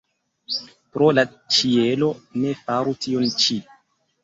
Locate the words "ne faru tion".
2.41-3.31